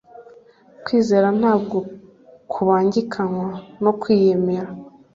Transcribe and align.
Kwizera 0.83 1.27
ntabwo 1.39 1.77
kubangikanya 2.51 3.47
no 3.83 3.91
kwiyemera. 3.99 4.69